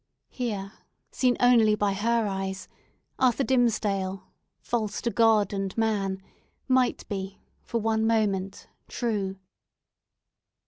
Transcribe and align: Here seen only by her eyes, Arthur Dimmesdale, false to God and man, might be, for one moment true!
Here 0.31 0.73
seen 1.11 1.37
only 1.39 1.75
by 1.75 1.93
her 1.93 2.25
eyes, 2.27 2.67
Arthur 3.19 3.43
Dimmesdale, 3.43 4.23
false 4.59 4.99
to 5.03 5.11
God 5.11 5.53
and 5.53 5.77
man, 5.77 6.23
might 6.67 7.07
be, 7.07 7.39
for 7.61 7.79
one 7.79 8.07
moment 8.07 8.67
true! 8.87 9.37